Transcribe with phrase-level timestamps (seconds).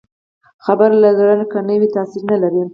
[0.65, 2.61] خبره له زړه که نه وي، تاثیر نه لري